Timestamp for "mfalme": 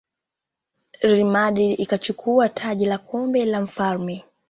3.61-4.23